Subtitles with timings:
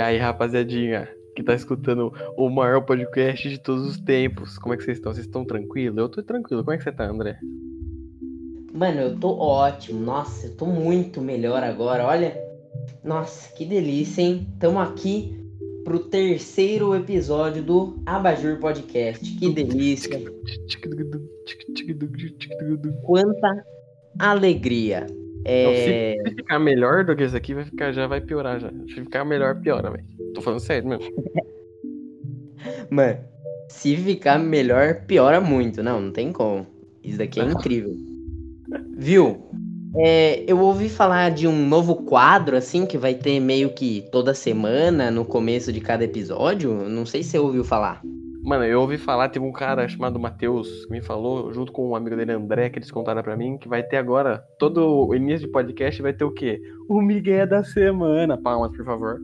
[0.00, 1.06] E aí, rapaziadinha,
[1.36, 4.56] que tá escutando o maior podcast de todos os tempos.
[4.56, 5.12] Como é que vocês estão?
[5.12, 5.98] Vocês estão tranquilos?
[5.98, 6.64] Eu tô tranquilo.
[6.64, 7.38] Como é que você tá, André?
[8.72, 10.00] Mano, eu tô ótimo.
[10.00, 12.06] Nossa, eu tô muito melhor agora.
[12.06, 12.34] Olha,
[13.04, 14.48] nossa, que delícia, hein?
[14.58, 15.38] Tamo aqui
[15.84, 19.36] pro terceiro episódio do Abajur Podcast.
[19.36, 20.18] Que delícia.
[23.02, 23.66] Quanta
[24.18, 25.06] alegria.
[25.44, 26.16] É...
[26.18, 28.70] Não, se, ficar melhor do que esse aqui, vai ficar, já vai piorar já.
[28.70, 30.04] Se ficar melhor, piora, velho.
[30.34, 31.04] Tô falando sério mesmo.
[32.90, 33.18] Mano,
[33.68, 35.82] se ficar melhor, piora muito.
[35.82, 36.66] Não, não tem como.
[37.02, 37.96] Isso daqui é incrível.
[38.96, 39.48] Viu?
[39.96, 44.34] É, eu ouvi falar de um novo quadro, assim, que vai ter meio que toda
[44.34, 46.88] semana, no começo de cada episódio.
[46.88, 48.02] Não sei se você ouviu falar.
[48.42, 51.94] Mano, eu ouvi falar, teve um cara chamado Matheus que me falou, junto com um
[51.94, 55.46] amigo dele, André, que eles contaram pra mim, que vai ter agora, todo o início
[55.46, 56.60] de podcast vai ter o quê?
[56.88, 58.38] O Miguel da semana.
[58.38, 59.20] Palmas, por favor.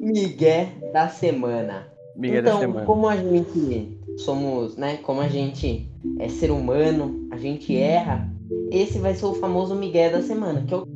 [0.00, 1.86] Miguel da semana.
[2.16, 2.86] Miguel então, da semana.
[2.86, 5.88] como a gente somos, né, como a gente
[6.18, 8.28] é ser humano, a gente erra,
[8.72, 10.86] esse vai ser o famoso Miguel da semana, que é o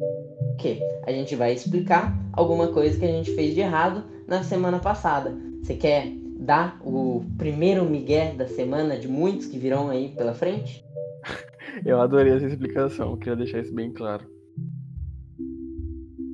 [0.59, 0.81] quê?
[1.07, 5.35] A gente vai explicar alguma coisa que a gente fez de errado na semana passada.
[5.63, 10.85] Você quer dar o primeiro Miguel da semana de muitos que virão aí pela frente?
[11.85, 14.25] Eu adorei essa explicação, queria deixar isso bem claro.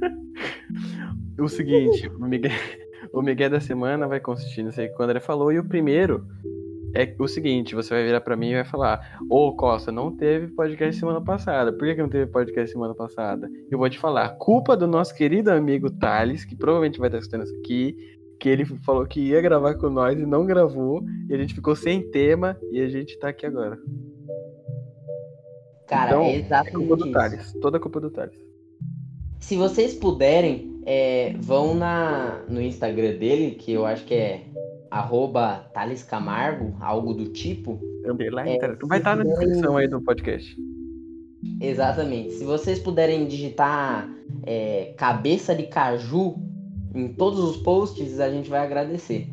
[1.39, 2.53] o seguinte, o Miguel,
[3.13, 6.27] o Miguel da semana vai consistir nisso aí que o André falou, e o primeiro
[6.95, 10.15] é o seguinte, você vai virar para mim e vai falar: Ô oh, Costa, não
[10.15, 11.73] teve podcast semana passada.
[11.73, 13.49] Por que, não teve podcast semana passada?
[13.71, 17.45] Eu vou te falar: culpa do nosso querido amigo Thales, que provavelmente vai estar escutando
[17.45, 17.97] isso aqui,
[18.41, 21.77] que ele falou que ia gravar com nós e não gravou, e a gente ficou
[21.77, 23.79] sem tema e a gente tá aqui agora.
[25.87, 27.13] Cara, então, é exatamente é culpa do isso.
[27.13, 28.51] Thales, toda a culpa do Thales.
[29.41, 34.43] Se vocês puderem, é, vão na, no Instagram dele, que eu acho que é
[34.91, 37.79] arroba Thales Camargo, algo do tipo.
[38.07, 40.57] Underline, É, vai estar na se descrição aí do podcast.
[41.61, 42.33] Exatamente.
[42.35, 44.09] Se vocês puderem digitar
[44.45, 46.37] é, cabeça de caju
[46.95, 49.29] em todos os posts, a gente vai agradecer.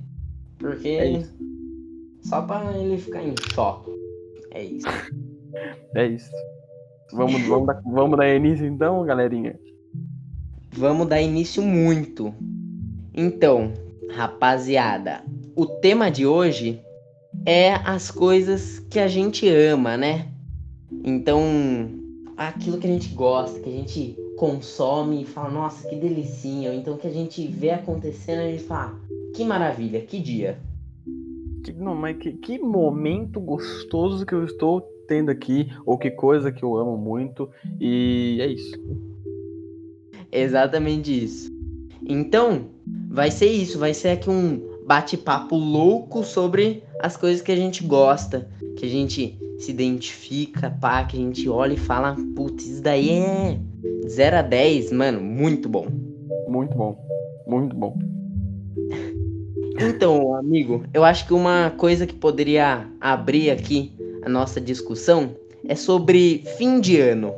[0.59, 1.33] Porque É isso.
[2.21, 3.91] só pra ele ficar em choque.
[4.51, 4.87] É isso.
[5.95, 6.31] É isso.
[7.13, 9.57] Vamos, vamos, dar, vamos dar início então, galerinha?
[10.73, 12.33] Vamos dar início muito.
[13.13, 13.71] Então,
[14.11, 15.23] rapaziada,
[15.57, 16.79] o tema de hoje
[17.43, 20.27] é as coisas que a gente ama, né?
[21.03, 21.41] Então,
[22.37, 26.69] aquilo que a gente gosta, que a gente consome e fala, nossa, que delicinha.
[26.69, 29.01] Ou então que a gente vê acontecendo e a gente fala,
[29.33, 30.59] que maravilha, que dia.
[31.63, 36.51] Que, não, mas que, que momento gostoso que eu estou tendo aqui, ou que coisa
[36.51, 38.79] que eu amo muito, e é isso.
[40.31, 41.51] Exatamente isso.
[42.05, 42.67] Então,
[43.09, 47.83] vai ser isso, vai ser aqui um bate-papo louco sobre as coisas que a gente
[47.83, 52.81] gosta, que a gente se identifica, pá, que a gente olha e fala, putz, isso
[52.81, 53.59] daí é
[54.07, 55.87] 0 a 10, mano, muito bom.
[56.47, 56.97] Muito bom.
[57.45, 57.97] Muito bom.
[59.79, 63.93] Então, amigo, eu acho que uma coisa que poderia abrir aqui
[64.23, 65.35] a nossa discussão
[65.67, 67.33] é sobre fim de ano.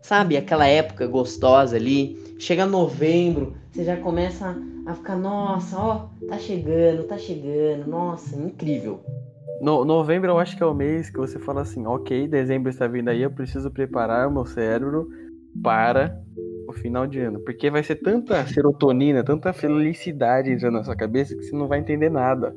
[0.00, 4.56] Sabe, aquela época gostosa ali, chega novembro, você já começa
[4.86, 9.00] a ficar, nossa, ó, tá chegando, tá chegando, nossa, incrível.
[9.60, 12.86] No, novembro eu acho que é o mês que você fala assim, ok, dezembro está
[12.86, 15.08] vindo aí, eu preciso preparar o meu cérebro
[15.62, 16.20] para
[16.68, 17.40] o final de ano.
[17.40, 21.78] Porque vai ser tanta serotonina, tanta felicidade entrando na sua cabeça que você não vai
[21.78, 22.54] entender nada.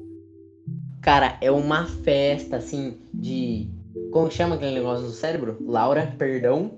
[1.01, 3.69] Cara, é uma festa, assim, de.
[4.11, 5.57] Como chama aquele negócio do cérebro?
[5.61, 6.77] Laura, perdão.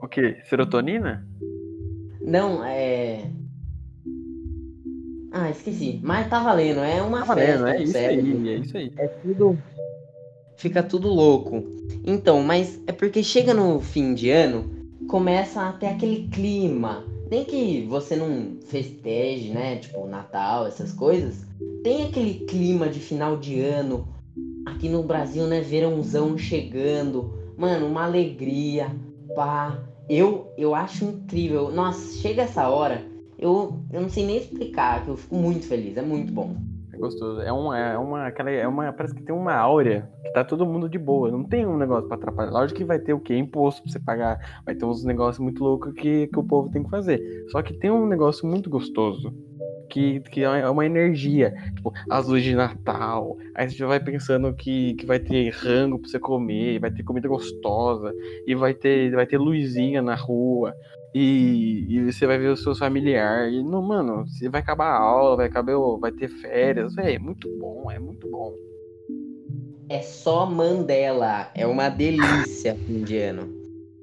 [0.00, 0.38] O quê?
[0.48, 1.26] Serotonina?
[2.20, 3.30] Não, é.
[5.32, 6.00] Ah, esqueci.
[6.02, 8.92] Mas tá valendo, é uma Tá festa valendo, é do isso aí, é isso aí.
[8.96, 9.58] É tudo.
[10.56, 11.62] Fica tudo louco.
[12.04, 14.70] Então, mas é porque chega no fim de ano,
[15.08, 17.04] começa a ter aquele clima.
[17.30, 19.76] Nem que você não festeje, né?
[19.76, 21.46] Tipo, Natal, essas coisas.
[21.84, 24.08] Tem aquele clima de final de ano.
[24.66, 25.60] Aqui no Brasil, né?
[25.60, 27.32] Verãozão chegando.
[27.56, 28.90] Mano, uma alegria.
[29.34, 29.80] Pá.
[30.10, 31.70] Eu, eu acho incrível.
[31.70, 33.00] Nossa, chega essa hora.
[33.38, 35.96] Eu, eu não sei nem explicar, que eu fico muito feliz.
[35.96, 36.56] É muito bom.
[36.92, 37.40] É gostoso.
[37.42, 40.66] É uma, é uma, aquela, é uma, parece que tem uma áurea que tá todo
[40.66, 41.30] mundo de boa.
[41.30, 42.50] Não tem um negócio pra atrapalhar.
[42.50, 43.36] Lógico que vai ter o quê?
[43.36, 44.62] Imposto pra você pagar.
[44.66, 47.46] Vai ter uns negócios muito loucos que, que o povo tem que fazer.
[47.52, 49.32] Só que tem um negócio muito gostoso.
[49.90, 51.52] Que, que é uma energia.
[51.74, 53.36] Tipo, as luzes de Natal.
[53.54, 57.02] Aí você já vai pensando que, que vai ter rango pra você comer, vai ter
[57.02, 58.14] comida gostosa,
[58.46, 60.74] e vai ter, vai ter luzinha na rua.
[61.12, 63.52] E, e você vai ver os seus familiares.
[63.52, 66.96] E, não, mano, você vai acabar a aula, vai acabar, vai ter férias.
[66.96, 68.54] É, é muito bom, é muito bom.
[69.88, 71.50] É só Mandela.
[71.52, 73.48] É uma delícia fim de ano.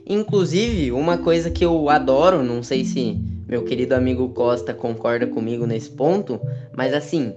[0.05, 5.65] Inclusive, uma coisa que eu adoro, não sei se meu querido amigo Costa concorda comigo
[5.65, 6.39] nesse ponto,
[6.75, 7.33] mas assim,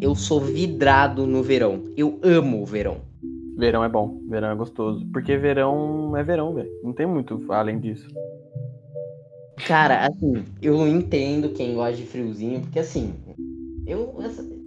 [0.00, 1.82] eu sou vidrado no verão.
[1.96, 2.98] Eu amo o verão.
[3.56, 5.06] Verão é bom, verão é gostoso.
[5.12, 6.70] Porque verão é verão, velho.
[6.82, 8.08] Não tem muito além disso.
[9.66, 13.14] Cara, assim, eu entendo quem gosta de friozinho, porque assim,
[13.86, 14.14] eu,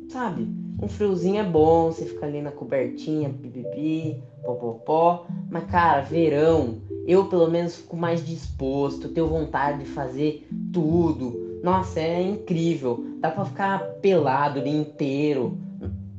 [0.09, 0.47] sabe,
[0.81, 5.25] um friozinho é bom, você fica ali na cobertinha, pipipi, popopó.
[5.49, 6.75] Mas, cara, verão,
[7.05, 11.59] eu pelo menos fico mais disposto, tenho vontade de fazer tudo.
[11.63, 13.03] Nossa, é incrível.
[13.19, 15.57] Dá pra ficar pelado o dia inteiro.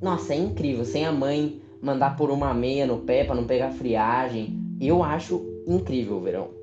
[0.02, 0.84] Nossa, é incrível.
[0.84, 4.58] Sem a mãe mandar por uma meia no pé pra não pegar friagem.
[4.80, 6.57] Eu acho incrível o verão.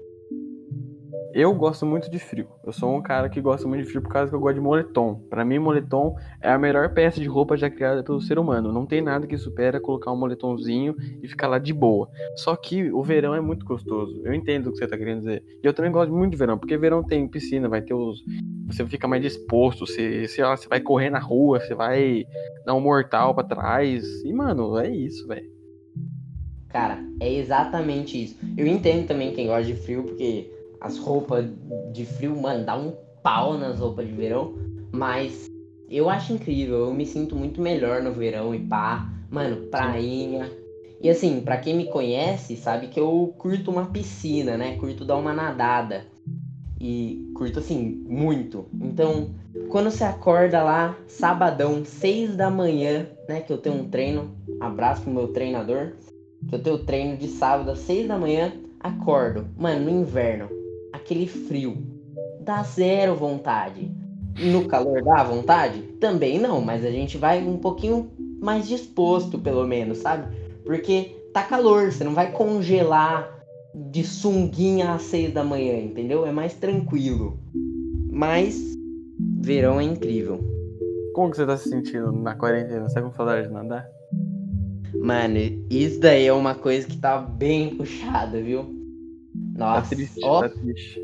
[1.38, 2.48] Eu gosto muito de frio.
[2.64, 4.62] Eu sou um cara que gosta muito de frio por causa que eu gosto de
[4.62, 5.16] moletom.
[5.30, 8.72] Para mim, moletom é a melhor peça de roupa já criada pelo ser humano.
[8.72, 12.10] Não tem nada que supera colocar um moletomzinho e ficar lá de boa.
[12.38, 14.22] Só que o verão é muito gostoso.
[14.24, 15.44] Eu entendo o que você tá querendo dizer.
[15.62, 18.24] E eu também gosto muito de verão, porque verão tem piscina, vai ter os.
[18.68, 22.24] Você fica mais disposto, você, sei lá, você vai correr na rua, você vai
[22.66, 24.24] dar um mortal para trás.
[24.24, 25.54] E, mano, é isso, velho.
[26.70, 28.38] Cara, é exatamente isso.
[28.56, 30.55] Eu entendo também quem gosta de frio, porque
[30.86, 31.46] as roupas
[31.92, 32.94] de frio, mano, dá um
[33.24, 34.54] pau nas roupas de verão.
[34.92, 35.50] Mas
[35.90, 39.10] eu acho incrível, eu me sinto muito melhor no verão e pá.
[39.32, 40.50] Mano, prainha.
[41.02, 44.78] E assim, para quem me conhece, sabe que eu curto uma piscina, né?
[44.78, 46.06] Curto dar uma nadada.
[46.80, 48.68] E curto assim, muito.
[48.80, 49.32] Então,
[49.70, 53.42] quando você acorda lá, sabadão, seis da manhã, né?
[53.42, 54.36] Que eu tenho um treino.
[54.60, 55.94] Abraço pro meu treinador.
[56.48, 58.54] Que eu tenho treino de sábado às seis da manhã.
[58.80, 59.48] Acordo.
[59.58, 60.55] Mano, no inverno
[61.06, 61.78] aquele frio.
[62.42, 63.92] Dá zero vontade.
[64.40, 65.82] No calor dá vontade?
[66.00, 68.12] Também não, mas a gente vai um pouquinho
[68.42, 70.36] mais disposto, pelo menos, sabe?
[70.66, 73.32] Porque tá calor, você não vai congelar
[73.74, 76.26] de sunguinha às seis da manhã, entendeu?
[76.26, 77.40] É mais tranquilo.
[78.12, 78.76] Mas
[79.40, 80.44] verão é incrível.
[81.14, 82.90] Como que você tá se sentindo na quarentena?
[82.90, 83.88] Você tá com saudade de nadar?
[84.94, 85.38] Mano,
[85.70, 88.85] isso daí é uma coisa que tá bem puxada, viu?
[89.56, 91.02] Nossa, tá triste, ó, tá triste.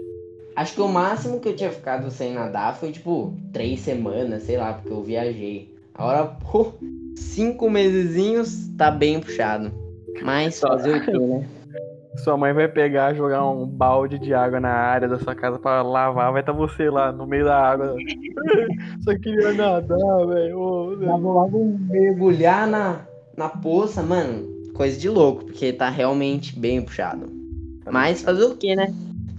[0.56, 4.58] Acho que o máximo que eu tinha ficado sem nadar foi tipo três semanas, sei
[4.58, 5.74] lá, porque eu viajei.
[5.94, 6.74] Agora, pô,
[7.16, 9.72] cinco mesezinhos tá bem puxado.
[10.22, 10.68] Mas Só...
[10.68, 11.48] fazer o quê, né?
[12.18, 15.82] Sua mãe vai pegar, jogar um balde de água na área da sua casa para
[15.82, 17.96] lavar, vai estar tá você lá no meio da água.
[19.02, 20.58] Só queria nadar, velho.
[20.58, 23.06] Vou logo mergulhar na,
[23.38, 24.46] na poça, mano.
[24.74, 27.41] Coisa de louco, porque tá realmente bem puxado.
[27.92, 28.94] Mas fazer o que, né?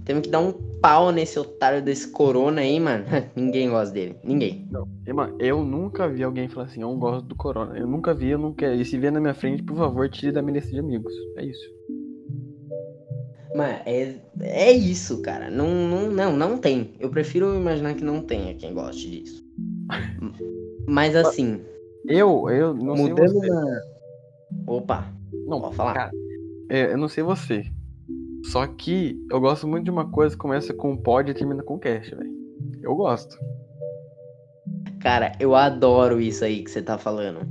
[0.05, 0.51] Temos que dar um
[0.81, 3.05] pau nesse otário desse corona aí, mano.
[3.35, 4.15] Ninguém gosta dele.
[4.23, 4.67] Ninguém.
[4.69, 4.87] Não.
[5.07, 7.77] E, mano, eu nunca vi alguém falar assim, eu não gosto do corona.
[7.77, 8.75] Eu nunca vi, eu não quero.
[8.75, 11.13] E se vier na minha frente, por favor, tire da minha lista de amigos.
[11.37, 11.73] É isso.
[13.55, 15.49] Mano, é, é isso, cara.
[15.49, 16.93] Não, não, não, não tem.
[16.99, 19.43] Eu prefiro imaginar que não tenha quem goste disso.
[20.87, 21.61] Mas assim.
[22.05, 23.47] Eu, eu não mudando sei você.
[23.49, 23.81] Na...
[24.67, 25.13] Opa.
[25.47, 25.93] Não, pode falar.
[25.93, 26.11] Cara,
[26.69, 27.63] é, eu não sei você.
[28.43, 31.79] Só que eu gosto muito de uma coisa que começa com pod e termina com
[31.79, 32.33] cast, velho.
[32.81, 33.37] Eu gosto.
[34.99, 37.47] Cara, eu adoro isso aí que você tá falando.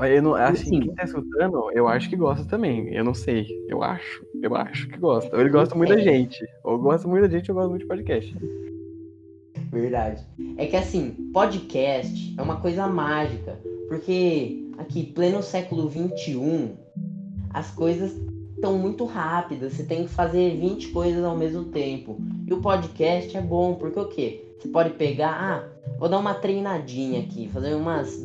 [0.00, 2.92] Eu não, assim, quem tá escutando, eu acho que gosta também.
[2.94, 3.46] Eu não sei.
[3.68, 4.24] Eu acho.
[4.42, 5.36] Eu acho que gosta.
[5.36, 6.02] Ele gosta muito da é.
[6.02, 6.44] gente.
[6.64, 8.36] Ou gosta muito da gente, eu gosto muito de podcast.
[9.70, 10.26] Verdade.
[10.56, 13.58] É que assim, podcast é uma coisa mágica.
[13.88, 16.72] Porque aqui, pleno século XXI,
[17.50, 18.18] as coisas
[18.62, 22.16] estão muito rápidas, você tem que fazer 20 coisas ao mesmo tempo.
[22.46, 24.54] E o podcast é bom, porque o quê?
[24.56, 28.16] Você pode pegar, ah, vou dar uma treinadinha aqui, fazer umas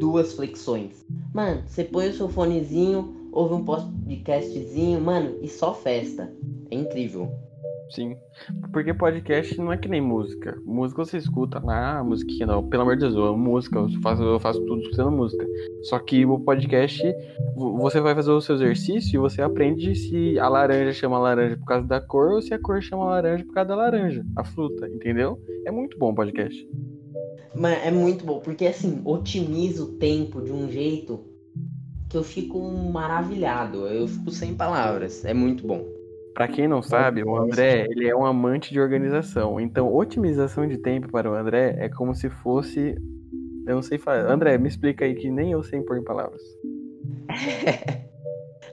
[0.00, 1.04] duas flexões.
[1.34, 6.32] Mano, você põe o seu fonezinho, ouve um podcastzinho, mano, e só festa.
[6.70, 7.30] É incrível.
[7.90, 8.16] Sim.
[8.72, 10.56] Porque podcast não é que nem música.
[10.64, 12.68] Música você escuta lá, ah, musiquinha não.
[12.68, 15.46] Pelo amor de Deus, eu amo música, eu faço, eu faço tudo escutando música.
[15.82, 17.02] Só que o podcast,
[17.54, 21.66] você vai fazer o seu exercício e você aprende se a laranja chama laranja por
[21.66, 24.88] causa da cor ou se a cor chama laranja por causa da laranja, a fruta,
[24.88, 25.38] entendeu?
[25.66, 26.68] É muito bom o podcast.
[27.54, 31.20] Mas é muito bom, porque assim, otimiza o tempo de um jeito
[32.08, 33.86] que eu fico maravilhado.
[33.86, 35.24] Eu fico sem palavras.
[35.24, 35.93] É muito bom.
[36.34, 39.60] Para quem não sabe, o André ele é um amante de organização.
[39.60, 42.96] Então, otimização de tempo para o André é como se fosse
[43.66, 44.30] Eu não sei falar.
[44.30, 46.42] André, me explica aí que nem eu sei impor em palavras.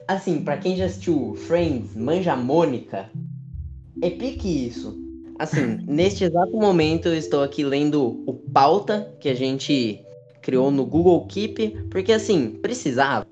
[0.08, 3.08] Assim, pra quem já assistiu Friends, Manja Mônica,
[4.02, 5.00] é pique isso.
[5.38, 10.04] Assim, neste exato momento eu estou aqui lendo o pauta que a gente
[10.42, 13.26] criou no Google Keep, porque assim, precisava.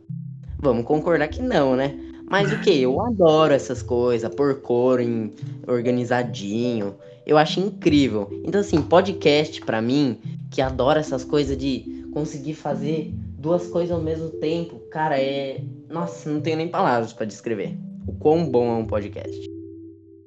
[0.58, 2.09] Vamos concordar que não, né?
[2.30, 2.82] Mas o que?
[2.82, 5.32] Eu adoro essas coisas, por cor em
[5.66, 6.94] organizadinho.
[7.26, 8.28] Eu acho incrível.
[8.44, 10.16] Então, assim, podcast pra mim,
[10.48, 15.60] que adora essas coisas de conseguir fazer duas coisas ao mesmo tempo, cara, é.
[15.88, 17.76] Nossa, não tenho nem palavras pra descrever.
[18.06, 19.50] O quão bom é um podcast.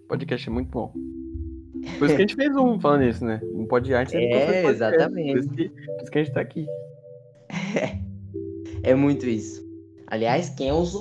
[0.09, 0.91] Podcast é muito bom.
[1.97, 3.39] Por isso que a gente fez um falando isso, né?
[3.55, 4.15] Um podcast.
[4.15, 5.31] É, exatamente.
[5.31, 6.65] Por isso, que, por isso que a gente tá aqui.
[8.85, 9.65] É muito isso.
[10.07, 10.93] Aliás, quem é os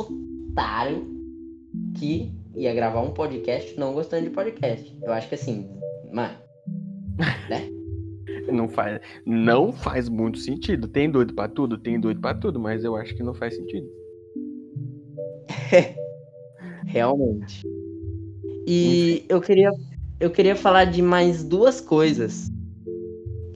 [1.98, 4.98] que ia gravar um podcast não gostando de podcast?
[5.02, 5.68] Eu acho que assim,
[6.12, 6.34] mano.
[7.48, 7.68] Né?
[8.52, 10.88] Não faz, não faz muito sentido.
[10.88, 11.78] Tem doido pra tudo?
[11.78, 13.86] Tem doido pra tudo, mas eu acho que não faz sentido.
[16.86, 17.62] Realmente.
[18.66, 19.70] E eu queria,
[20.20, 22.50] eu queria falar de mais duas coisas.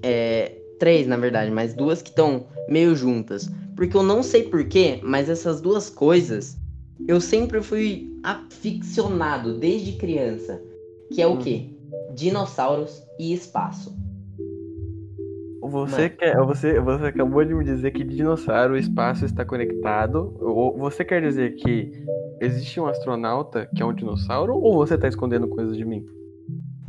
[0.03, 3.51] É, três, na verdade, mas duas que estão meio juntas.
[3.75, 6.57] Porque eu não sei porquê, mas essas duas coisas
[7.07, 10.63] eu sempre fui aficionado desde criança.
[11.13, 11.39] Que é o Hum.
[11.39, 11.71] quê?
[12.15, 13.95] Dinossauros e espaço.
[15.63, 16.15] Você, Mano.
[16.17, 20.35] quer, você, você acabou de me dizer que dinossauro, o espaço está conectado.
[20.41, 21.91] Ou você quer dizer que
[22.41, 24.55] existe um astronauta que é um dinossauro?
[24.55, 26.05] Ou você tá escondendo coisas de mim?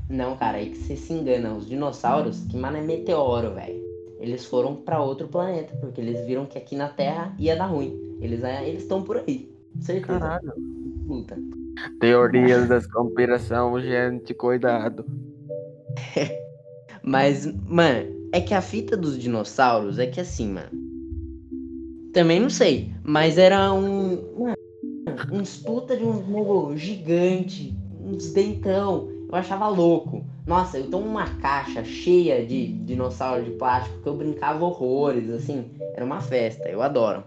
[0.09, 1.55] Não, cara, aí que você se engana.
[1.55, 3.83] Os dinossauros, que mano é meteoro, velho.
[4.19, 8.17] Eles foram pra outro planeta, porque eles viram que aqui na Terra ia dar ruim.
[8.21, 9.51] Eles eles estão por aí.
[9.81, 10.19] Certeza.
[10.19, 10.53] Caralho.
[11.99, 15.05] Teorias das conspiração, gente, cuidado.
[17.03, 20.69] Mas, mano, é que a fita dos dinossauros é que assim, mano.
[22.13, 24.17] Também não sei, mas era um.
[24.37, 24.57] Mano,
[25.31, 29.07] uns puta de um nego gigante, uns dentão.
[29.29, 30.25] Eu achava louco.
[30.45, 35.69] Nossa, eu tenho uma caixa cheia de dinossauro de plástico que eu brincava horrores, assim.
[35.93, 37.23] Era uma festa, eu adoro.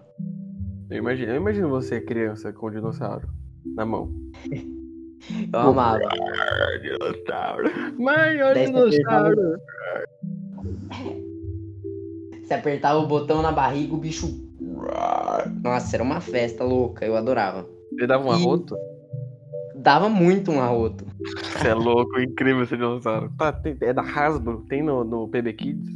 [0.91, 3.27] Eu imagino, eu imagino você, criança, com o dinossauro
[3.65, 4.11] na mão.
[5.53, 5.99] Eu amava.
[6.81, 7.69] Dinossauro.
[8.55, 9.57] Daí você dinossauro.
[12.43, 14.27] Você apertava o botão na barriga, o bicho.
[15.63, 17.67] Nossa, era uma festa louca, eu adorava.
[17.93, 18.75] Ele dava um E- arroto?
[19.75, 21.05] Dava muito um arroto.
[21.53, 23.31] Você é louco, incrível esse dinossauro.
[23.37, 24.65] Tá, tem- é da Hasbro?
[24.67, 25.87] Tem no, no PB Kids?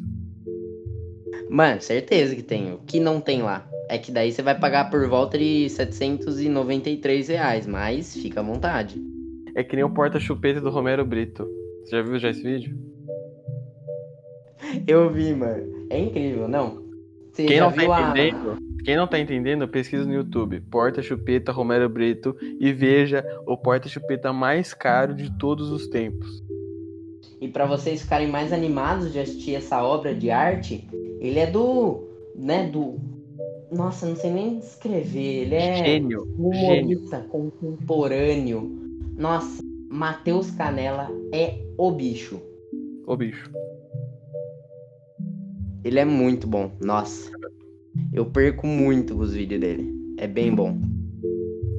[1.49, 2.73] Mano, certeza que tem.
[2.73, 3.67] O que não tem lá?
[3.87, 8.99] É que daí você vai pagar por volta de 793 reais, mas fica à vontade.
[9.55, 11.47] É que nem o porta-chupeta do Romero Brito.
[11.83, 12.75] Você já viu já esse vídeo?
[14.87, 15.85] Eu vi, mano.
[15.89, 16.83] É incrível, não?
[17.31, 20.61] Você Quem não tá viu a- entendendo, quem não tá entendendo, pesquisa no YouTube.
[20.61, 26.43] Porta-chupeta Romero Brito e veja o porta-chupeta mais caro de todos os tempos.
[27.41, 30.87] E pra vocês ficarem mais animados de assistir essa obra de arte,
[31.19, 32.07] ele é do.
[32.35, 32.95] né, do.
[33.71, 35.43] Nossa, não sei nem escrever.
[35.43, 35.75] Ele é.
[35.85, 36.83] Gênio, um gênio.
[36.83, 38.79] humorista contemporâneo.
[39.17, 42.39] Nossa, Matheus Canela é o bicho.
[43.07, 43.51] Ô bicho.
[45.83, 46.71] Ele é muito bom.
[46.81, 47.31] Nossa.
[48.13, 49.93] Eu perco muito os vídeos dele.
[50.17, 50.77] É bem bom.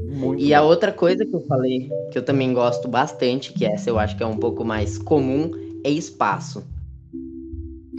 [0.08, 0.68] Muito E a bom.
[0.68, 4.22] outra coisa que eu falei, que eu também gosto bastante, que essa eu acho que
[4.22, 5.50] é um pouco mais comum,
[5.84, 6.64] é espaço.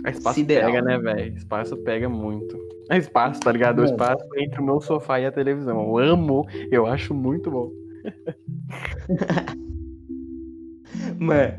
[0.04, 0.72] A espaço sideral.
[0.72, 1.36] pega, né, velho?
[1.38, 2.58] Espaço pega muito.
[2.90, 3.82] É espaço, tá ligado?
[3.82, 5.82] O espaço entre o meu sofá e a televisão.
[5.82, 7.72] Eu amo, eu acho muito bom.
[11.20, 11.54] Mano.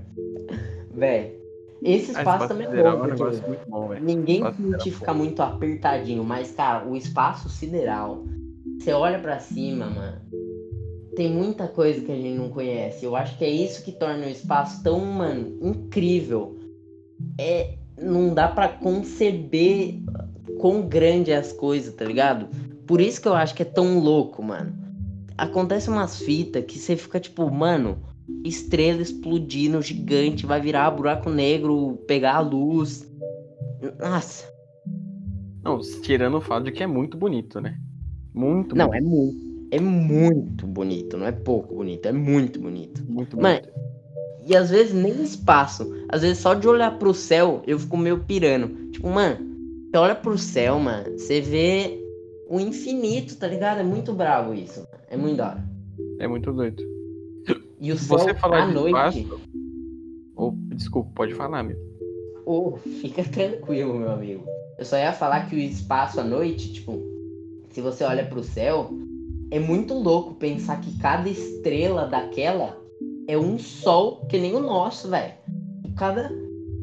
[0.94, 1.38] Véi.
[1.82, 4.04] Esse A espaço também é sideral bom, é um muito bom, velho.
[4.04, 8.24] ninguém Espaço sente sideral, ficar muito apertadinho, mas, cara, o espaço sideral,
[8.78, 10.20] você olha pra cima, mano,
[11.14, 13.04] tem muita coisa que a gente não conhece.
[13.04, 16.58] Eu acho que é isso que torna o espaço tão, mano, incrível.
[17.38, 20.00] É, não dá pra conceber
[20.58, 22.48] quão grande é as coisas, tá ligado?
[22.86, 24.72] Por isso que eu acho que é tão louco, mano.
[25.36, 27.98] Acontece umas fitas que você fica tipo, mano,
[28.44, 33.06] estrela explodindo, gigante, vai virar buraco negro, pegar a luz.
[33.98, 34.46] Nossa.
[35.62, 37.78] Não, tirando o fato de que é muito bonito, né?
[38.34, 39.04] Muito Não, bonito.
[39.04, 39.48] é muito.
[39.70, 43.04] É muito bonito, não é pouco bonito, é muito bonito.
[43.06, 43.78] Muito Mano, bonito.
[44.46, 45.92] E às vezes nem espaço.
[46.08, 48.90] Às vezes só de olhar pro céu eu fico meio pirando.
[48.90, 49.47] Tipo, mano,
[49.90, 51.98] você olha pro céu, mano, você vê
[52.48, 53.80] o infinito, tá ligado?
[53.80, 54.80] É muito bravo isso.
[54.80, 55.04] mano.
[55.08, 55.64] É muito da hora.
[56.20, 56.82] É muito doido.
[57.80, 59.20] E o céu Você falar à de noite.
[59.20, 59.40] espaço.
[60.36, 61.76] Ou, desculpa, pode falar, meu.
[62.44, 64.44] Oh, fica tranquilo, meu amigo.
[64.78, 67.00] Eu só ia falar que o espaço à noite, tipo,
[67.70, 68.90] se você olha pro céu,
[69.50, 72.76] é muito louco pensar que cada estrela daquela
[73.26, 75.34] é um sol que nem o nosso, velho.
[75.96, 76.30] Cada,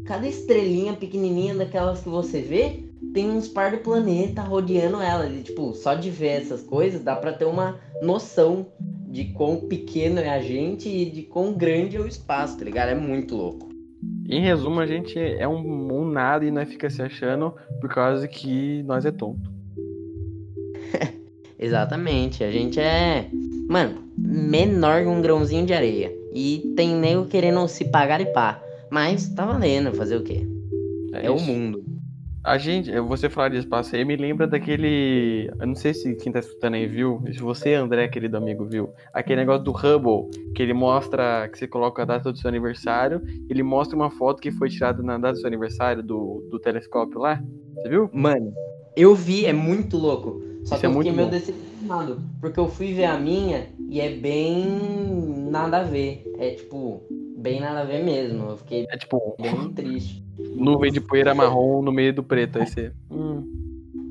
[0.05, 2.83] cada estrelinha pequenininha daquelas que você vê
[3.15, 5.25] tem uns par de planeta rodeando ela.
[5.25, 8.67] E, tipo, só de ver essas coisas dá pra ter uma noção
[9.07, 12.89] de quão pequeno é a gente e de quão grande é o espaço, tá ligado?
[12.89, 13.69] É muito louco.
[14.27, 18.27] Em resumo, a gente é um, um nada e nós fica se achando por causa
[18.27, 19.50] que nós é tonto.
[21.57, 22.43] Exatamente.
[22.43, 23.29] A gente é,
[23.69, 26.13] mano, menor que um grãozinho de areia.
[26.34, 28.62] E tem nego querendo se pagar e pá.
[28.91, 30.45] Mas tá valendo, fazer o quê?
[31.13, 31.94] É, é o mundo.
[32.45, 35.49] A gente, você falar de espaço aí, me lembra daquele.
[35.59, 38.93] Eu não sei se quem tá escutando aí viu, se você, André, querido amigo, viu.
[39.11, 43.19] Aquele negócio do Hubble, que ele mostra, que você coloca a data do seu aniversário,
[43.49, 47.17] ele mostra uma foto que foi tirada na data do seu aniversário do, do telescópio
[47.17, 47.41] lá.
[47.77, 48.11] Você viu?
[48.13, 48.53] Mano,
[48.95, 50.39] eu vi, é muito louco.
[50.65, 52.21] Só Isso que é eu fiquei meio decepcionado.
[52.39, 54.67] Porque eu fui ver a minha e é bem
[55.49, 56.23] nada a ver.
[56.37, 57.01] É tipo,
[57.37, 58.51] bem nada a ver mesmo.
[58.51, 60.23] Eu fiquei é, tipo, bem triste.
[60.55, 62.59] Nuvem de poeira marrom no meio do preto.
[62.59, 62.91] Aí você.
[63.12, 63.43] Hum.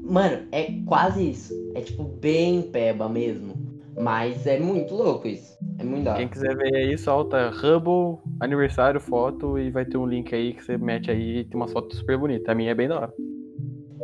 [0.04, 1.54] Mano, é quase isso.
[1.74, 3.54] É tipo bem peba mesmo.
[3.96, 5.56] Mas é muito louco isso.
[5.78, 10.06] É muito da Quem quiser ver aí, solta Hubble, aniversário, foto e vai ter um
[10.06, 12.52] link aí que você mete aí e tem uma foto super bonita.
[12.52, 13.14] A minha é bem da hora.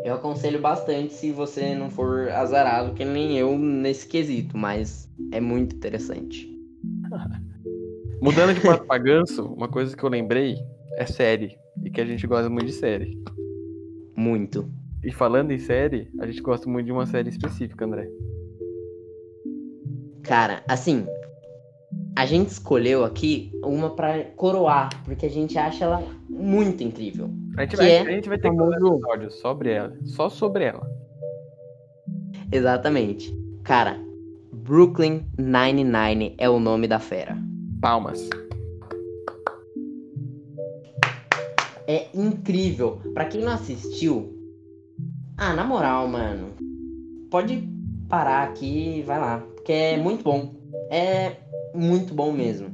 [0.04, 5.40] Eu aconselho bastante se você não for azarado, que nem eu nesse quesito, mas é
[5.40, 6.48] muito interessante.
[8.22, 10.56] Mudando de pato pra ganso, uma coisa que eu lembrei
[10.96, 11.58] é série.
[11.82, 13.22] E que a gente gosta muito de série.
[14.16, 14.70] Muito.
[15.02, 18.08] E falando em série, a gente gosta muito de uma série específica, André.
[20.22, 21.06] Cara, assim,
[22.14, 27.30] a gente escolheu aqui uma para coroar, porque a gente acha ela muito incrível.
[27.56, 30.28] A gente, vai, é a gente vai ter que fazer um episódio sobre ela, só
[30.28, 30.86] sobre ela.
[32.52, 33.34] Exatamente.
[33.64, 33.98] Cara,
[34.52, 37.36] Brooklyn Nine-Nine é o nome da fera.
[37.80, 38.28] Palmas.
[41.90, 43.00] É incrível.
[43.12, 44.32] Para quem não assistiu,
[45.36, 46.50] ah, na moral, mano,
[47.28, 47.68] pode
[48.08, 50.54] parar aqui e vai lá, porque é muito bom.
[50.88, 51.32] É
[51.74, 52.70] muito bom mesmo.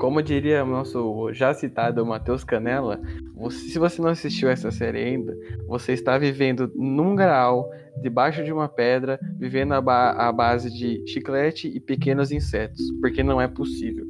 [0.00, 3.00] Como diria o nosso já citado Matheus Canella,
[3.36, 5.36] você, se você não assistiu essa série ainda,
[5.68, 7.70] você está vivendo num grau,
[8.02, 13.22] debaixo de uma pedra, vivendo a, ba a base de chiclete e pequenos insetos, porque
[13.22, 14.04] não é possível.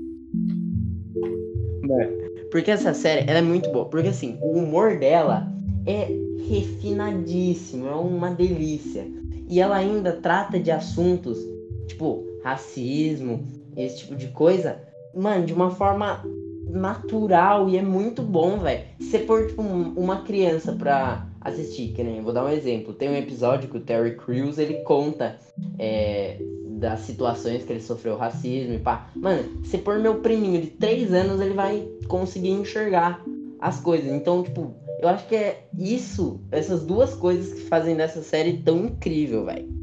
[2.51, 5.47] Porque essa série ela é muito boa, porque assim, o humor dela
[5.87, 6.09] é
[6.49, 9.07] refinadíssimo, é uma delícia.
[9.49, 11.39] E ela ainda trata de assuntos,
[11.87, 14.81] tipo, racismo, esse tipo de coisa,
[15.15, 16.23] mano, de uma forma
[16.69, 18.85] natural e é muito bom, velho.
[19.01, 22.93] Se você pôr, tipo, uma criança pra assistir, que nem, vou dar um exemplo.
[22.93, 25.39] Tem um episódio que o Terry Crews, ele conta
[25.79, 26.39] é,
[26.79, 29.09] das situações que ele sofreu racismo e pá.
[29.15, 33.23] Mano, se pôr meu priminho de 3 anos, ele vai conseguir enxergar
[33.61, 34.11] as coisas.
[34.11, 38.87] Então, tipo, eu acho que é isso, essas duas coisas que fazem dessa série tão
[38.87, 39.79] incrível, velho.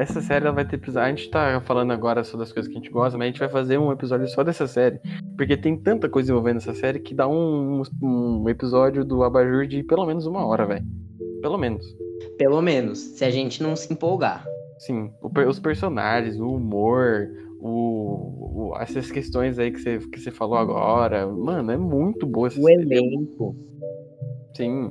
[0.00, 1.06] Essa série vai ter episódio.
[1.06, 3.38] A gente tá falando agora sobre as coisas que a gente gosta, mas a gente
[3.38, 4.98] vai fazer um episódio só dessa série.
[5.36, 9.84] Porque tem tanta coisa envolvendo essa série que dá um, um episódio do Abajur de
[9.84, 10.84] pelo menos uma hora, velho.
[11.40, 11.86] Pelo menos.
[12.36, 14.44] Pelo menos, se a gente não se empolgar.
[14.86, 20.30] Sim, o, os personagens, o humor, o, o, essas questões aí que você, que você
[20.30, 21.26] falou agora.
[21.26, 23.56] Mano, é muito boa essa O elenco.
[24.54, 24.90] Sim.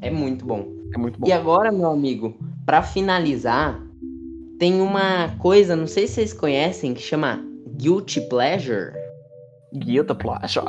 [0.00, 0.68] É muito bom.
[0.94, 1.26] É muito bom.
[1.26, 3.80] E agora, meu amigo, para finalizar,
[4.58, 7.44] tem uma coisa, não sei se vocês conhecem, que chama
[7.76, 8.92] Guilty Pleasure.
[9.74, 10.66] Guilty Pleasure,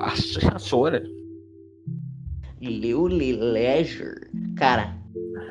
[0.69, 1.03] chora.
[2.59, 4.27] Guilty Pleasure.
[4.55, 4.95] Cara,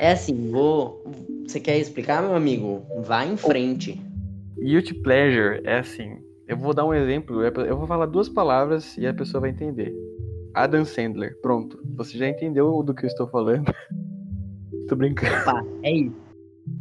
[0.00, 1.04] é assim, vou.
[1.52, 2.82] Você quer explicar, meu amigo?
[3.04, 4.00] Vá em frente.
[4.58, 6.16] Guilty Pleasure é assim.
[6.48, 9.94] Eu vou dar um exemplo, eu vou falar duas palavras e a pessoa vai entender.
[10.54, 11.78] Adam Sandler, pronto.
[11.94, 13.70] Você já entendeu do que eu estou falando?
[14.88, 15.34] Tô brincando.
[15.42, 16.16] Opa, é isso.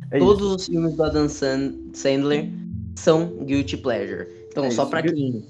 [0.09, 0.55] É Todos isso.
[0.55, 2.49] os filmes do Adam Sandler
[2.95, 4.25] são Guilty Pleasure.
[4.51, 5.45] Então, é só pra quem,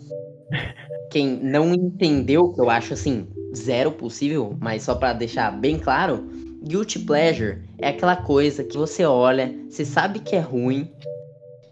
[1.11, 6.27] quem não entendeu, que eu acho assim, zero possível, mas só para deixar bem claro,
[6.63, 10.89] Guilty Pleasure é aquela coisa que você olha, você sabe que é ruim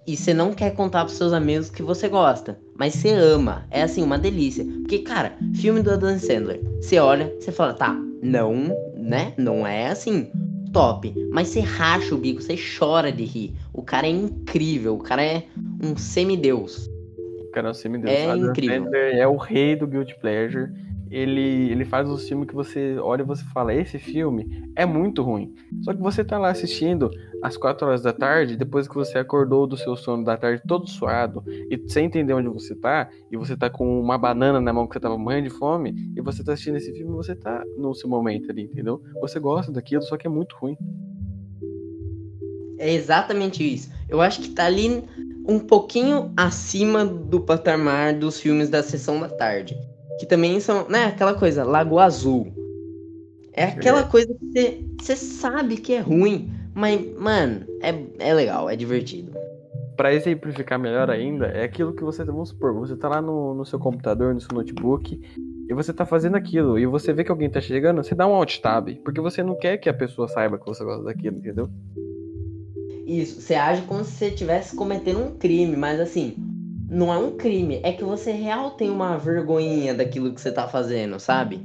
[0.08, 3.65] e você não quer contar pros seus amigos que você gosta, mas você ama.
[3.69, 4.65] É assim, uma delícia.
[4.65, 9.34] Porque, cara, filme do Adam Sandler, você olha, você fala, tá, não, né?
[9.38, 10.32] Não é assim
[10.71, 11.13] top.
[11.32, 13.56] Mas você racha o bico, você chora de rir.
[13.73, 15.43] O cara é incrível, o cara é
[15.84, 16.89] um semideus.
[17.39, 18.13] O cara é um semideus.
[18.13, 18.84] É incrível.
[18.84, 20.71] Sandler é o rei do Guilty Pleasure.
[21.12, 25.22] Ele, ele faz um filme que você olha e você fala, esse filme é muito
[25.24, 25.54] ruim.
[25.82, 27.10] Só que você tá lá assistindo
[27.41, 30.89] às 4 horas da tarde, depois que você acordou do seu sono da tarde todo
[30.89, 34.88] suado, e sem entender onde você tá, e você tá com uma banana na mão
[34.88, 37.93] que você tava morrendo de fome, e você tá assistindo esse filme, você tá no
[37.95, 39.02] seu momento ali, entendeu?
[39.22, 40.78] Você gosta daquilo, só que é muito ruim.
[42.78, 43.91] É exatamente isso.
[44.08, 45.04] Eu acho que tá ali
[45.48, 49.76] um pouquinho acima do patamar dos filmes da sessão da tarde.
[50.19, 52.51] Que também são, né, aquela coisa, Lago Azul.
[53.53, 58.75] É aquela coisa que você sabe que é ruim, mas, mano, é, é legal, é
[58.75, 59.32] divertido.
[59.97, 63.65] Para exemplificar melhor ainda, é aquilo que você, vamos supor, você tá lá no, no
[63.65, 65.19] seu computador, no seu notebook,
[65.69, 68.34] e você tá fazendo aquilo, e você vê que alguém tá chegando, você dá um
[68.34, 71.69] alt tab, porque você não quer que a pessoa saiba que você gosta daquilo, entendeu?
[73.05, 76.36] Isso, você age como se você estivesse cometendo um crime, mas assim,
[76.89, 80.67] não é um crime, é que você real tem uma vergonhinha daquilo que você tá
[80.67, 81.62] fazendo, sabe?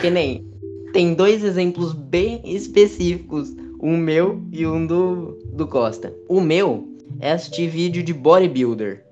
[0.00, 0.46] Que nem
[0.92, 6.12] tem dois exemplos bem específicos, um meu e um do, do Costa.
[6.28, 6.88] O meu
[7.20, 9.04] é assistir vídeo de bodybuilder.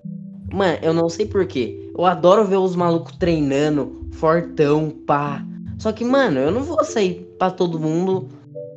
[0.53, 1.91] Mano, eu não sei porquê.
[1.97, 5.45] Eu adoro ver os malucos treinando, fortão, pá.
[5.79, 8.29] Só que, mano, eu não vou sair pra todo mundo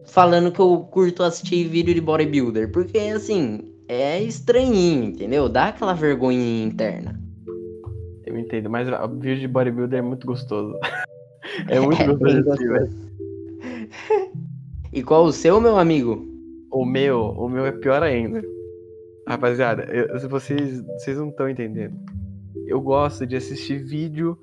[0.06, 2.72] falando que eu curto assistir vídeo de bodybuilder.
[2.72, 5.50] Porque, assim, é estranhinho, entendeu?
[5.50, 7.20] Dá aquela vergonha interna.
[8.26, 10.74] Eu entendo, mas o vídeo de bodybuilder é muito gostoso.
[11.68, 12.90] é muito é, gostoso de assistir,
[14.94, 16.26] E qual o seu, meu amigo?
[16.72, 18.42] O meu, o meu é pior ainda.
[19.28, 22.00] Rapaziada, eu, se vocês, vocês não estão entendendo.
[22.66, 24.38] Eu gosto de assistir vídeo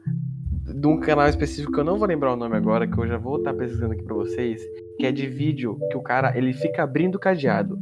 [0.75, 3.17] de um canal específico que eu não vou lembrar o nome agora, que eu já
[3.17, 4.61] vou estar pesquisando aqui pra vocês,
[4.99, 7.79] que é de vídeo que o cara, ele fica abrindo cadeado.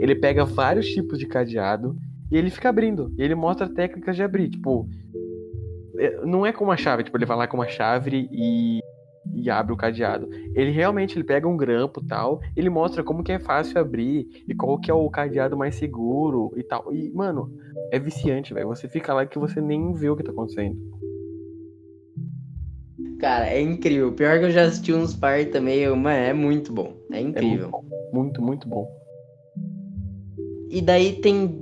[0.00, 1.96] Ele pega vários tipos de cadeado
[2.30, 3.12] e ele fica abrindo.
[3.16, 4.88] E ele mostra técnicas de abrir, tipo,
[5.98, 8.80] é, não é com uma chave, tipo, ele vai lá com uma chave e,
[9.34, 10.28] e abre o cadeado.
[10.54, 14.54] Ele realmente ele pega um grampo tal, ele mostra como que é fácil abrir e
[14.54, 16.92] qual que é o cadeado mais seguro e tal.
[16.92, 17.52] E, mano,
[17.92, 18.68] é viciante, velho.
[18.68, 20.76] Você fica lá que você nem vê o que tá acontecendo.
[23.20, 24.12] Cara, é incrível.
[24.12, 26.96] Pior que eu já assisti uns par também, mano, é muito bom.
[27.12, 27.68] É incrível.
[27.68, 29.01] É muito, muito, muito, bom.
[30.72, 31.56] E daí tem.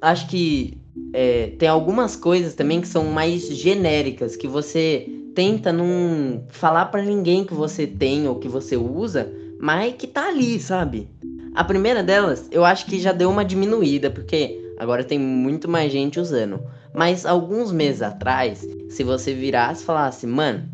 [0.00, 0.78] Acho que
[1.12, 7.02] é, tem algumas coisas também que são mais genéricas, que você tenta não falar para
[7.02, 11.08] ninguém que você tem ou que você usa, mas que tá ali, sabe?
[11.54, 15.92] A primeira delas, eu acho que já deu uma diminuída, porque agora tem muito mais
[15.92, 16.62] gente usando.
[16.94, 20.68] Mas alguns meses atrás, se você virasse e falasse, mano,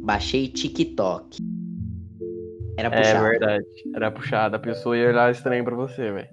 [0.00, 1.38] Baixei TikTok.
[2.76, 3.26] Era é puxado.
[3.26, 3.66] É verdade.
[3.94, 4.56] Era puxado.
[4.56, 6.28] A pessoa ia olhar estranho pra você, velho.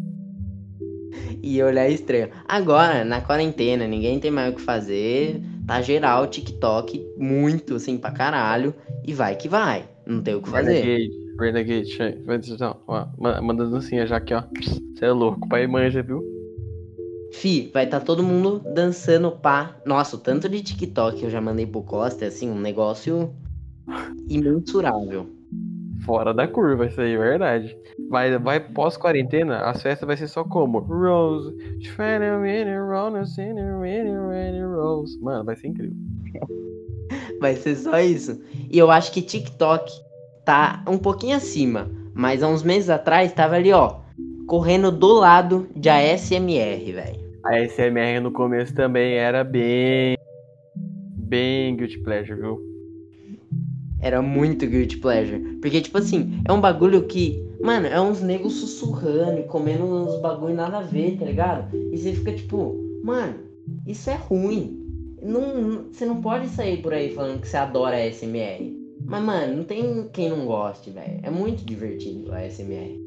[1.41, 2.30] Ia olhar estranho.
[2.48, 5.41] Agora, na quarentena, ninguém tem mais o que fazer.
[5.65, 8.74] Tá geral o TikTok muito, assim, pra caralho.
[9.06, 9.88] E vai que vai.
[10.06, 10.82] Não tem o que fazer.
[11.39, 12.58] Renegade, Renegade.
[12.88, 13.06] Ó,
[13.41, 14.43] manda dancinha já aqui, ó.
[14.96, 15.48] Você é louco.
[15.48, 16.24] Pai manja, viu?
[17.34, 19.78] Fi, vai estar tá todo mundo dançando pá.
[19.86, 23.34] Nossa, o tanto de TikTok que eu já mandei pro Costa, é assim, um negócio
[24.28, 25.37] imensurável.
[26.06, 27.78] Fora da curva, isso aí, é verdade.
[28.10, 30.80] Vai, vai pós-quarentena, as festas vai ser só como?
[30.80, 31.56] Rose.
[34.64, 35.20] Rose.
[35.20, 35.98] Mano, vai ser incrível.
[37.42, 38.42] vai ser só isso.
[38.70, 39.92] E eu acho que TikTok
[40.46, 41.90] tá um pouquinho acima.
[42.14, 44.00] Mas há uns meses atrás tava ali, ó.
[44.48, 47.28] Correndo do lado de ASMR, velho.
[47.44, 50.18] A ASMR no começo também era bem.
[51.16, 52.66] Bem guilty pleasure, viu?
[54.00, 55.40] Era muito guilty pleasure.
[55.62, 57.44] Porque, tipo assim, é um bagulho que.
[57.62, 61.76] Mano, é uns negros sussurrando e comendo uns bagulho nada a ver, tá ligado?
[61.76, 63.36] E você fica tipo, mano,
[63.86, 64.84] isso é ruim.
[65.22, 68.78] Não, você não pode sair por aí falando que você adora SMR.
[69.04, 71.20] Mas, mano, não tem quem não goste, velho.
[71.24, 73.07] É muito divertido a SMR.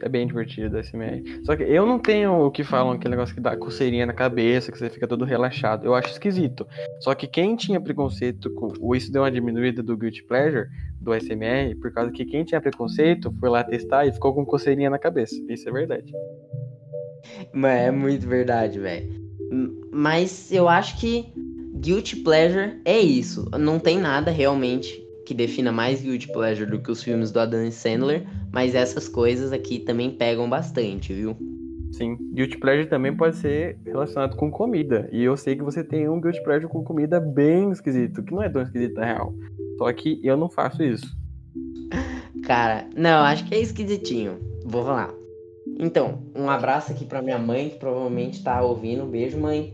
[0.00, 1.22] É bem divertido a SMR.
[1.44, 4.70] Só que eu não tenho o que falam, aquele negócio que dá coceirinha na cabeça,
[4.70, 5.84] que você fica todo relaxado.
[5.84, 6.66] Eu acho esquisito.
[7.00, 8.72] Só que quem tinha preconceito com.
[8.80, 10.68] Ou isso deu uma diminuída do Guilty Pleasure,
[11.00, 14.90] do SMR, por causa que quem tinha preconceito foi lá testar e ficou com coceirinha
[14.90, 15.34] na cabeça.
[15.48, 16.12] Isso é verdade.
[17.52, 19.28] Mas é muito verdade, velho.
[19.90, 21.32] Mas eu acho que
[21.80, 23.48] Guilty Pleasure é isso.
[23.58, 27.70] Não tem nada realmente que defina mais Guilty Pleasure do que os filmes do Adam
[27.70, 31.36] Sandler, mas essas coisas aqui também pegam bastante, viu?
[31.92, 35.08] Sim, Guilty Pleasure também pode ser relacionado com comida.
[35.10, 38.42] E eu sei que você tem um Guilty Pleasure com comida bem esquisito, que não
[38.42, 39.34] é tão esquisito na real.
[39.78, 41.06] Só que eu não faço isso.
[42.44, 44.38] Cara, não, acho que é esquisitinho.
[44.64, 45.12] Vou falar.
[45.78, 49.06] Então, um abraço aqui pra minha mãe, que provavelmente tá ouvindo.
[49.06, 49.72] Beijo, mãe.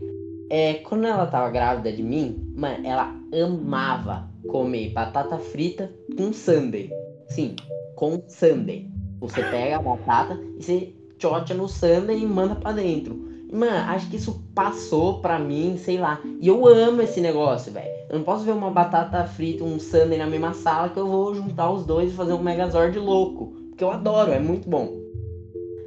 [0.49, 6.89] É, quando ela tava grávida de mim, mano, ela amava comer batata frita com sundae.
[7.29, 7.55] Sim,
[7.95, 8.89] com sundae.
[9.19, 13.25] Você pega a batata e você chocha no sundae e manda pra dentro.
[13.51, 16.19] Mano, acho que isso passou pra mim, sei lá.
[16.41, 17.95] E eu amo esse negócio, velho.
[18.09, 21.33] Eu não posso ver uma batata frita, um sundae na mesma sala que eu vou
[21.33, 23.53] juntar os dois e fazer um Megazord louco.
[23.69, 24.93] Porque eu adoro, é muito bom.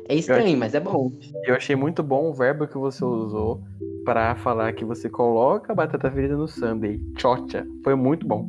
[0.08, 1.12] É estranho, mas é bom.
[1.44, 3.60] Eu achei muito bom o verbo que você usou
[4.04, 6.98] para falar que você coloca a batata frita no sundae.
[7.18, 7.66] Chocha.
[7.84, 8.48] Foi muito bom.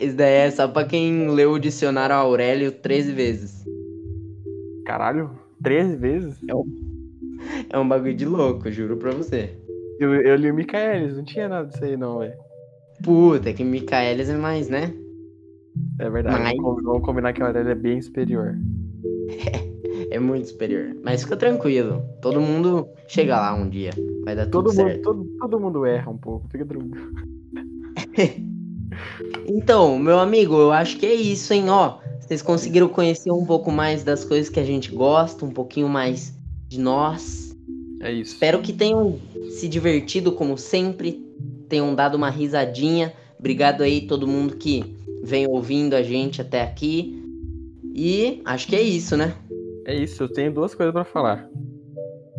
[0.00, 3.64] Isso daí é só pra quem leu o dicionário Aurélio 13 vezes.
[4.84, 5.30] Caralho,
[5.62, 6.36] 13 vezes?
[6.48, 6.64] É um,
[7.70, 9.50] é um bagulho de louco, juro pra você.
[9.98, 12.34] Eu, eu li o Micaelis, não tinha nada disso aí não, velho.
[13.02, 14.92] Puta, que Micaelis é mais, né?
[16.00, 18.56] É verdade, Mas- vamos, combinar que a Aurélio é bem superior.
[20.10, 20.96] É muito superior.
[21.04, 22.02] Mas fica tranquilo.
[22.22, 23.90] Todo mundo chega lá um dia.
[24.24, 25.02] Vai dar tudo Todo mundo, certo.
[25.02, 27.10] todo, todo mundo erra um pouco, fica tranquilo.
[29.46, 31.68] Então, meu amigo, eu acho que é isso, hein?
[31.68, 35.88] Ó, vocês conseguiram conhecer um pouco mais das coisas que a gente gosta, um pouquinho
[35.88, 36.34] mais
[36.68, 37.56] de nós.
[38.00, 38.34] É isso.
[38.34, 39.18] Espero que tenham
[39.50, 41.24] se divertido como sempre,
[41.68, 43.12] tenham dado uma risadinha.
[43.38, 44.84] Obrigado aí todo mundo que
[45.22, 47.22] vem ouvindo a gente até aqui.
[47.94, 49.34] E acho que é isso, né?
[49.86, 51.48] É isso, eu tenho duas coisas pra falar.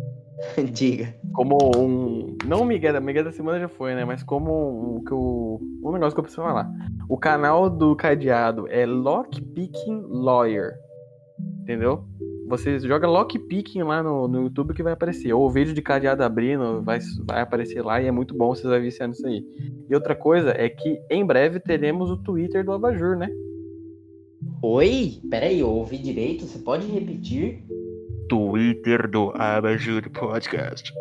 [0.72, 1.19] Diga.
[1.32, 2.36] Como um.
[2.46, 4.04] Não o Miguel, da Miguel da semana já foi, né?
[4.04, 5.60] Mas como o que eu.
[5.82, 6.70] Um negócio que eu preciso falar.
[7.08, 10.74] O canal do cadeado é Lockpicking Lawyer.
[11.62, 12.04] Entendeu?
[12.48, 15.32] Você joga Lockpicking lá no, no YouTube que vai aparecer.
[15.32, 18.68] Ou o vídeo de cadeado abrindo vai, vai aparecer lá e é muito bom, vocês
[18.68, 19.44] vão viciar nisso aí.
[19.88, 23.30] E outra coisa é que em breve teremos o Twitter do Abajur, né?
[24.62, 25.20] Oi?
[25.30, 26.44] Peraí, eu ouvi direito?
[26.44, 27.64] Você pode repetir?
[28.28, 30.92] Twitter do Abajur Podcast.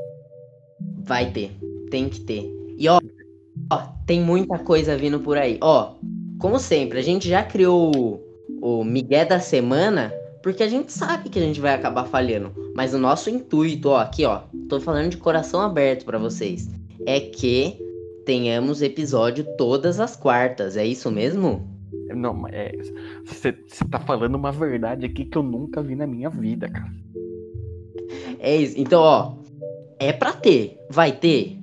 [1.10, 1.50] Vai ter,
[1.89, 2.48] tem que ter.
[2.78, 3.00] E ó,
[3.74, 5.58] ó, tem muita coisa vindo por aí.
[5.60, 5.95] Ó,
[6.38, 7.91] como sempre, a gente já criou
[8.62, 12.52] o, o Miguel da semana, porque a gente sabe que a gente vai acabar falhando.
[12.76, 16.69] Mas o nosso intuito, ó, aqui, ó, tô falando de coração aberto pra vocês,
[17.08, 17.76] é que
[18.24, 20.78] tenhamos episódio todas as quartas.
[20.78, 21.67] É isso mesmo?
[22.15, 22.72] Não, mas é.
[23.26, 23.52] Você
[23.89, 26.93] tá falando uma verdade aqui que eu nunca vi na minha vida, cara.
[28.38, 28.76] É isso.
[28.78, 29.38] Então, ó,
[29.99, 30.77] é pra ter.
[30.89, 31.57] Vai ter?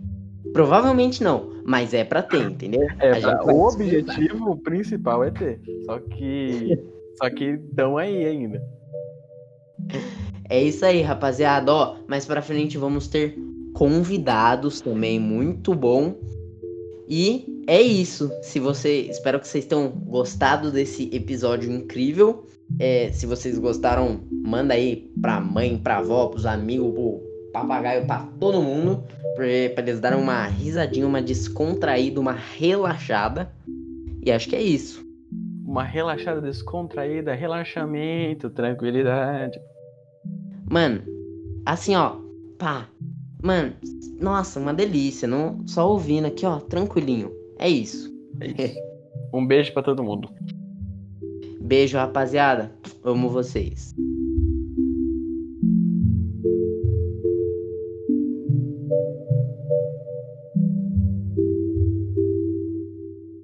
[0.53, 2.87] Provavelmente não, mas é pra ter, entendeu?
[3.01, 5.61] É, pra- o objetivo principal é ter.
[5.85, 6.79] Só que.
[7.19, 8.63] só que estão aí ainda.
[10.49, 11.73] É isso aí, rapaziada.
[11.73, 13.37] Ó, mais pra frente vamos ter
[13.75, 16.15] convidados também, muito bom.
[17.09, 18.31] E é isso.
[18.43, 22.47] Se você, espero que vocês tenham gostado desse episódio incrível.
[22.81, 27.21] É, se vocês gostaram, manda aí pra mãe, pra avó, pros amigos, pro
[27.61, 29.03] papagaio, pra todo mundo,
[29.35, 33.51] pra eles darem uma risadinha, uma descontraída, uma relaxada.
[34.25, 35.05] E acho que é isso.
[35.65, 39.59] Uma relaxada descontraída, relaxamento, tranquilidade.
[40.71, 41.03] Mano,
[41.65, 42.17] assim, ó,
[42.59, 42.89] pá.
[43.43, 43.73] Mano,
[44.21, 45.29] nossa, uma delícia.
[45.29, 47.31] Não, só ouvindo aqui, ó, tranquilinho.
[47.59, 48.13] É isso.
[48.41, 48.79] É isso.
[49.33, 50.29] Um beijo pra todo mundo.
[51.61, 52.73] Beijo, rapaziada.
[53.05, 53.95] Amo vocês.